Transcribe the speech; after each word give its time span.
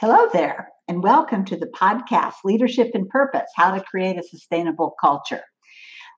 Hello 0.00 0.30
there, 0.32 0.70
and 0.88 1.02
welcome 1.02 1.44
to 1.44 1.58
the 1.58 1.66
podcast 1.66 2.36
Leadership 2.42 2.92
and 2.94 3.06
Purpose 3.10 3.50
How 3.54 3.74
to 3.74 3.84
Create 3.84 4.16
a 4.16 4.22
Sustainable 4.22 4.94
Culture. 4.98 5.42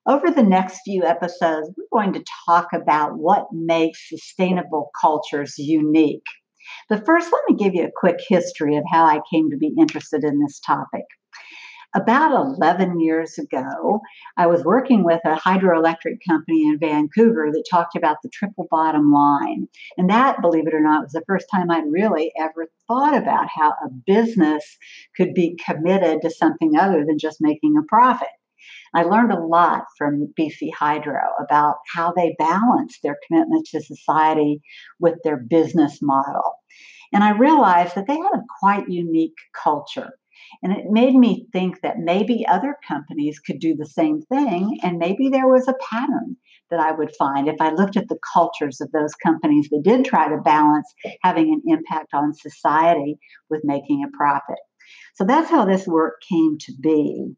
Over 0.07 0.31
the 0.31 0.41
next 0.41 0.79
few 0.85 1.03
episodes, 1.03 1.69
we're 1.75 1.99
going 2.01 2.13
to 2.13 2.23
talk 2.45 2.67
about 2.71 3.17
what 3.17 3.47
makes 3.51 4.07
sustainable 4.07 4.89
cultures 5.01 5.55
unique. 5.57 6.23
But 6.87 7.05
first, 7.05 7.29
let 7.29 7.41
me 7.49 7.61
give 7.61 7.75
you 7.75 7.83
a 7.83 7.91
quick 7.93 8.21
history 8.25 8.77
of 8.77 8.85
how 8.89 9.03
I 9.03 9.19
came 9.29 9.49
to 9.49 9.57
be 9.57 9.75
interested 9.77 10.23
in 10.23 10.39
this 10.39 10.61
topic 10.61 11.03
about 11.95 12.31
11 12.31 12.99
years 12.99 13.37
ago, 13.37 14.01
I 14.37 14.47
was 14.47 14.63
working 14.63 15.03
with 15.03 15.21
a 15.25 15.35
hydroelectric 15.35 16.17
company 16.27 16.63
in 16.67 16.79
Vancouver 16.79 17.49
that 17.51 17.63
talked 17.69 17.95
about 17.95 18.17
the 18.23 18.29
triple 18.29 18.67
bottom 18.71 19.11
line. 19.11 19.67
And 19.97 20.09
that, 20.09 20.41
believe 20.41 20.67
it 20.67 20.73
or 20.73 20.81
not, 20.81 21.03
was 21.03 21.11
the 21.11 21.23
first 21.27 21.47
time 21.51 21.69
I'd 21.69 21.91
really 21.91 22.31
ever 22.39 22.67
thought 22.87 23.15
about 23.15 23.47
how 23.47 23.69
a 23.69 23.89
business 24.07 24.65
could 25.15 25.33
be 25.33 25.57
committed 25.63 26.21
to 26.21 26.31
something 26.31 26.75
other 26.77 27.05
than 27.05 27.19
just 27.19 27.37
making 27.41 27.75
a 27.77 27.85
profit. 27.87 28.29
I 28.95 29.03
learned 29.03 29.31
a 29.31 29.43
lot 29.43 29.85
from 29.97 30.33
BC 30.39 30.71
Hydro 30.73 31.19
about 31.39 31.75
how 31.93 32.13
they 32.13 32.35
balance 32.37 32.99
their 33.03 33.17
commitment 33.27 33.67
to 33.67 33.81
society 33.81 34.61
with 34.99 35.15
their 35.23 35.37
business 35.37 35.99
model. 36.01 36.53
And 37.11 37.23
I 37.23 37.37
realized 37.37 37.95
that 37.95 38.07
they 38.07 38.17
had 38.17 38.33
a 38.33 38.43
quite 38.59 38.89
unique 38.89 39.37
culture. 39.53 40.11
And 40.61 40.73
it 40.73 40.85
made 40.89 41.15
me 41.15 41.47
think 41.51 41.81
that 41.81 41.99
maybe 41.99 42.45
other 42.47 42.77
companies 42.87 43.39
could 43.39 43.59
do 43.59 43.75
the 43.75 43.85
same 43.85 44.21
thing, 44.21 44.77
and 44.83 44.97
maybe 44.97 45.29
there 45.29 45.47
was 45.47 45.67
a 45.67 45.75
pattern 45.89 46.37
that 46.69 46.79
I 46.79 46.91
would 46.91 47.15
find 47.17 47.47
if 47.47 47.59
I 47.59 47.71
looked 47.71 47.97
at 47.97 48.07
the 48.07 48.19
cultures 48.33 48.81
of 48.81 48.91
those 48.91 49.13
companies 49.15 49.69
that 49.69 49.83
did 49.83 50.05
try 50.05 50.27
to 50.27 50.41
balance 50.41 50.91
having 51.21 51.53
an 51.53 51.61
impact 51.65 52.13
on 52.13 52.33
society 52.33 53.19
with 53.49 53.61
making 53.63 54.03
a 54.03 54.17
profit. 54.17 54.59
So 55.15 55.23
that's 55.23 55.49
how 55.49 55.65
this 55.65 55.87
work 55.87 56.15
came 56.27 56.57
to 56.59 56.73
be. 56.81 57.35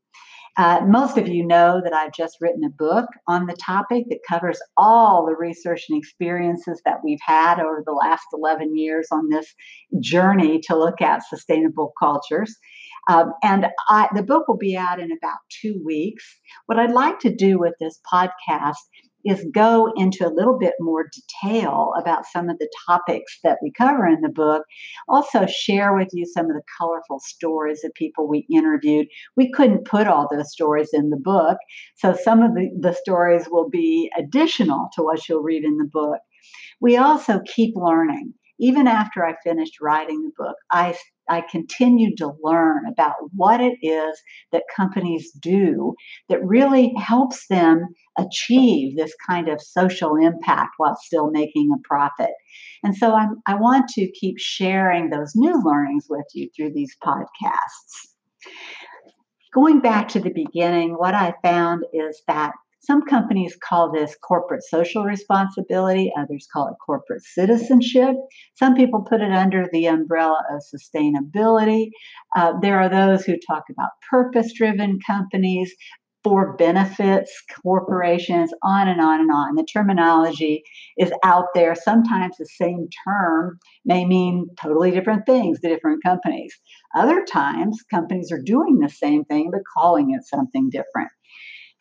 Uh, 0.58 0.80
most 0.88 1.18
of 1.18 1.28
you 1.28 1.46
know 1.46 1.82
that 1.84 1.94
I've 1.94 2.14
just 2.14 2.38
written 2.40 2.64
a 2.64 2.70
book 2.70 3.08
on 3.28 3.46
the 3.46 3.58
topic 3.58 4.06
that 4.10 4.20
covers 4.28 4.58
all 4.78 5.26
the 5.26 5.36
research 5.36 5.84
and 5.90 5.98
experiences 5.98 6.82
that 6.86 7.04
we've 7.04 7.20
had 7.22 7.60
over 7.60 7.84
the 7.86 7.92
last 7.92 8.24
11 8.34 8.78
years 8.78 9.08
on 9.12 9.28
this 9.28 9.54
journey 10.00 10.62
to 10.68 10.78
look 10.78 11.02
at 11.02 11.28
sustainable 11.28 11.92
cultures. 12.00 12.56
Um, 13.08 13.34
and 13.44 13.68
I, 13.90 14.10
the 14.16 14.24
book 14.24 14.48
will 14.48 14.58
be 14.58 14.76
out 14.76 15.00
in 15.00 15.12
about 15.12 15.38
two 15.62 15.82
weeks. 15.86 16.24
What 16.66 16.80
I'd 16.80 16.92
like 16.92 17.20
to 17.20 17.34
do 17.34 17.60
with 17.60 17.74
this 17.80 18.00
podcast 18.12 18.76
is 19.26 19.44
go 19.54 19.92
into 19.96 20.26
a 20.26 20.30
little 20.30 20.58
bit 20.58 20.76
more 20.80 21.10
detail 21.10 21.94
about 22.00 22.26
some 22.32 22.48
of 22.48 22.60
the 22.60 22.70
topics 22.88 23.40
that 23.44 23.58
we 23.62 23.72
cover 23.72 24.06
in 24.06 24.22
the 24.22 24.30
book. 24.30 24.64
Also, 25.10 25.48
share 25.48 25.96
with 25.96 26.10
you 26.14 26.26
some 26.26 26.46
of 26.46 26.54
the 26.54 26.62
colorful 26.78 27.20
stories 27.20 27.84
of 27.84 27.92
people 27.96 28.28
we 28.28 28.46
interviewed. 28.56 29.08
We 29.36 29.52
couldn't 29.52 29.86
put 29.86 30.08
all 30.08 30.28
those 30.30 30.52
stories 30.52 30.90
in 30.94 31.10
the 31.10 31.18
book, 31.18 31.58
so 31.96 32.16
some 32.24 32.44
of 32.44 32.54
the, 32.54 32.70
the 32.80 32.94
stories 32.94 33.48
will 33.50 33.70
be 33.70 34.12
additional 34.18 34.90
to 34.94 35.02
what 35.02 35.28
you'll 35.28 35.42
read 35.42 35.64
in 35.64 35.78
the 35.78 35.90
book. 35.92 36.20
We 36.80 36.98
also 36.98 37.42
keep 37.46 37.76
learning. 37.76 38.34
Even 38.60 38.88
after 38.88 39.26
I 39.26 39.36
finished 39.44 39.82
writing 39.82 40.24
the 40.24 40.32
book, 40.44 40.56
I 40.72 40.96
I 41.28 41.42
continued 41.50 42.18
to 42.18 42.34
learn 42.44 42.84
about 42.88 43.16
what 43.36 43.60
it 43.60 43.78
is 43.82 44.22
that 44.52 44.64
companies 44.76 45.32
do 45.32 45.96
that 46.30 46.46
really 46.46 46.94
helps 46.98 47.48
them 47.48 47.88
achieve 48.18 48.96
this 48.96 49.14
kind 49.28 49.50
of 49.50 49.62
social 49.62 50.16
impact 50.16 50.76
while 50.78 50.96
still 51.02 51.32
making 51.32 51.72
a 51.74 51.88
profit. 51.88 52.32
And 52.84 52.96
so 52.96 53.16
I'm, 53.16 53.42
I 53.48 53.56
want 53.56 53.90
to 53.90 54.12
keep 54.12 54.36
sharing 54.38 55.10
those 55.10 55.34
new 55.36 55.62
learnings 55.64 56.06
with 56.10 56.26
you 56.34 56.50
through 56.56 56.74
these 56.74 56.96
podcasts. 57.04 58.12
Going 59.54 59.80
back 59.80 60.10
to 60.10 60.20
the 60.20 60.34
beginning, 60.34 60.94
what 60.94 61.16
I 61.16 61.34
found 61.42 61.86
is 61.94 62.22
that 62.28 62.54
some 62.86 63.02
companies 63.04 63.58
call 63.62 63.92
this 63.92 64.16
corporate 64.24 64.64
social 64.64 65.04
responsibility, 65.04 66.12
others 66.18 66.48
call 66.52 66.68
it 66.68 66.76
corporate 66.86 67.24
citizenship. 67.24 68.16
Some 68.56 68.76
people 68.76 69.04
put 69.04 69.22
it 69.22 69.32
under 69.32 69.68
the 69.72 69.88
umbrella 69.88 70.44
of 70.52 70.62
sustainability. 70.64 71.90
Uh, 72.36 72.54
there 72.62 72.80
are 72.80 72.90
those 72.90 73.26
who 73.26 73.36
talk 73.48 73.64
about 73.70 73.90
purpose 74.10 74.54
driven 74.54 75.00
companies, 75.06 75.74
for 76.26 76.56
benefits, 76.58 77.32
corporations, 77.64 78.52
on 78.64 78.88
and 78.88 79.00
on 79.00 79.20
and 79.20 79.30
on. 79.30 79.54
The 79.54 79.64
terminology 79.64 80.64
is 80.98 81.12
out 81.24 81.46
there. 81.54 81.76
Sometimes 81.76 82.38
the 82.38 82.48
same 82.48 82.88
term 83.08 83.60
may 83.86 84.06
mean 84.06 84.48
totally 84.60 84.90
different 84.90 85.28
things 85.28 85.60
to 85.60 85.70
different 85.70 86.02
companies. 86.04 86.60
Other 86.96 87.24
times, 87.26 87.78
companies 87.94 88.32
are 88.32 88.42
doing 88.42 88.80
the 88.80 88.90
same 88.90 89.24
thing 89.26 89.52
but 89.52 89.62
calling 89.78 90.16
it 90.16 90.26
something 90.26 90.72
different. 90.72 91.12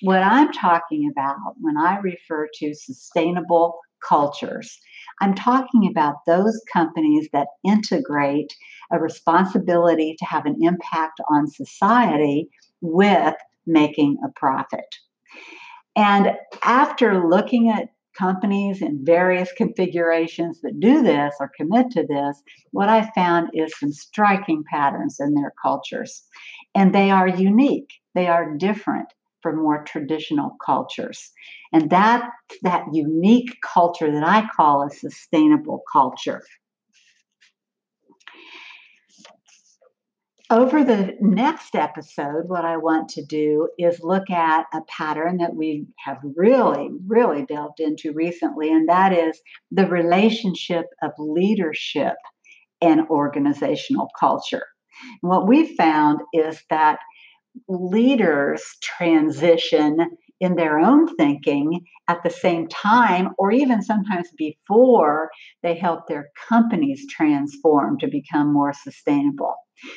What 0.04 0.22
I'm 0.22 0.52
talking 0.52 1.10
about 1.10 1.54
when 1.58 1.78
I 1.78 1.96
refer 1.96 2.46
to 2.56 2.74
sustainable 2.74 3.78
cultures, 4.06 4.78
I'm 5.22 5.34
talking 5.34 5.88
about 5.90 6.26
those 6.26 6.60
companies 6.70 7.30
that 7.32 7.46
integrate 7.64 8.54
a 8.92 8.98
responsibility 8.98 10.14
to 10.18 10.26
have 10.26 10.44
an 10.44 10.58
impact 10.60 11.22
on 11.30 11.48
society 11.48 12.50
with 12.82 13.34
making 13.66 14.18
a 14.22 14.28
profit. 14.38 14.84
And 15.96 16.32
after 16.60 17.26
looking 17.26 17.70
at 17.70 17.88
companies 18.14 18.82
in 18.82 19.06
various 19.06 19.52
configurations 19.52 20.60
that 20.60 20.80
do 20.80 21.02
this 21.02 21.34
or 21.40 21.50
commit 21.56 21.92
to 21.92 22.06
this, 22.06 22.42
what 22.72 22.90
I 22.90 23.10
found 23.12 23.48
is 23.54 23.72
some 23.80 23.90
striking 23.90 24.64
patterns 24.70 25.16
in 25.18 25.32
their 25.32 25.54
cultures. 25.62 26.24
And 26.74 26.94
they 26.94 27.10
are 27.10 27.26
unique, 27.26 27.88
they 28.14 28.26
are 28.26 28.54
different 28.54 29.08
for 29.44 29.54
more 29.54 29.84
traditional 29.84 30.56
cultures. 30.64 31.30
And 31.70 31.90
that 31.90 32.30
that 32.62 32.86
unique 32.92 33.58
culture 33.62 34.10
that 34.10 34.26
I 34.26 34.48
call 34.56 34.82
a 34.82 34.90
sustainable 34.90 35.82
culture. 35.92 36.42
Over 40.50 40.82
the 40.82 41.16
next 41.20 41.74
episode, 41.74 42.44
what 42.48 42.64
I 42.64 42.78
want 42.78 43.10
to 43.10 43.24
do 43.24 43.68
is 43.78 43.98
look 44.02 44.30
at 44.30 44.64
a 44.72 44.80
pattern 44.88 45.38
that 45.38 45.54
we 45.54 45.88
have 45.98 46.18
really, 46.36 46.88
really 47.06 47.44
delved 47.44 47.80
into 47.80 48.12
recently, 48.14 48.70
and 48.70 48.88
that 48.88 49.12
is 49.12 49.38
the 49.70 49.86
relationship 49.86 50.86
of 51.02 51.12
leadership 51.18 52.14
and 52.80 53.08
organizational 53.10 54.08
culture. 54.18 54.64
And 55.22 55.30
what 55.30 55.46
we 55.46 55.76
found 55.76 56.20
is 56.32 56.62
that 56.70 56.98
leaders 57.68 58.62
transition 58.82 59.98
in 60.40 60.56
their 60.56 60.78
own 60.78 61.14
thinking 61.16 61.80
at 62.08 62.22
the 62.22 62.30
same 62.30 62.68
time, 62.68 63.30
or 63.38 63.52
even 63.52 63.82
sometimes 63.82 64.28
before 64.36 65.30
they 65.62 65.74
help 65.74 66.06
their 66.06 66.28
companies 66.48 67.06
transform 67.08 67.98
to 67.98 68.08
become 68.08 68.52
more 68.52 68.72
sustainable. 68.72 69.54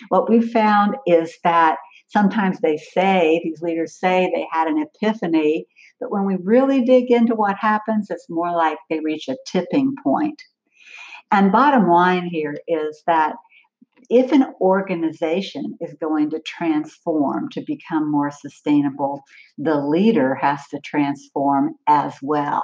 What 0.10 0.30
we 0.30 0.42
found 0.42 0.96
is 1.06 1.34
that 1.44 1.78
sometimes 2.08 2.60
they 2.60 2.78
say, 2.78 3.42
these 3.44 3.62
leaders 3.62 4.00
say 4.00 4.32
they 4.34 4.48
had 4.52 4.68
an 4.68 4.82
epiphany, 4.82 5.66
but 6.00 6.12
when 6.12 6.26
we 6.26 6.38
really 6.42 6.84
dig 6.84 7.12
into 7.12 7.36
what 7.36 7.58
happens, 7.60 8.10
it's 8.10 8.30
more 8.30 8.52
like 8.52 8.78
they 8.90 9.00
reach 9.00 9.28
a 9.28 9.38
tipping 9.48 9.96
point. 10.04 10.42
And 11.32 11.52
bottom 11.52 11.90
line 11.90 12.26
here 12.26 12.56
is 12.68 13.04
that 13.08 13.36
if 14.10 14.32
an 14.32 14.46
organization 14.62 15.78
is 15.82 15.96
going 16.00 16.30
to 16.32 16.42
transform 16.42 17.50
to 17.52 17.64
become 17.66 18.12
more 18.12 18.32
sustainable, 18.32 19.22
the 19.58 19.76
leader 19.76 20.36
has 20.36 20.62
to 20.72 20.80
transform 20.80 21.76
as 21.88 22.14
well. 22.22 22.64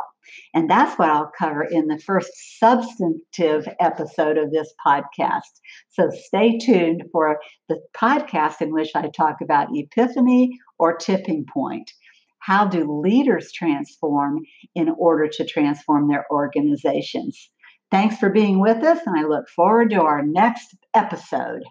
And 0.53 0.69
that's 0.69 0.97
what 0.97 1.09
I'll 1.09 1.31
cover 1.37 1.63
in 1.63 1.87
the 1.87 1.99
first 1.99 2.31
substantive 2.59 3.67
episode 3.79 4.37
of 4.37 4.51
this 4.51 4.73
podcast. 4.85 5.41
So 5.89 6.09
stay 6.11 6.57
tuned 6.57 7.03
for 7.11 7.39
the 7.67 7.81
podcast 7.95 8.61
in 8.61 8.73
which 8.73 8.91
I 8.95 9.09
talk 9.09 9.37
about 9.41 9.67
epiphany 9.73 10.57
or 10.79 10.95
tipping 10.95 11.45
point. 11.51 11.91
How 12.39 12.65
do 12.65 13.01
leaders 13.01 13.51
transform 13.53 14.41
in 14.75 14.89
order 14.97 15.27
to 15.29 15.45
transform 15.45 16.07
their 16.07 16.25
organizations? 16.31 17.49
Thanks 17.91 18.17
for 18.17 18.29
being 18.29 18.59
with 18.59 18.83
us, 18.83 18.99
and 19.05 19.17
I 19.17 19.23
look 19.23 19.47
forward 19.49 19.91
to 19.91 20.01
our 20.01 20.23
next 20.25 20.75
episode. 20.95 21.63